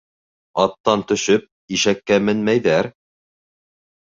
[0.63, 1.45] Аттан төшөп,
[1.77, 2.91] ишәккә менмәйҙәр.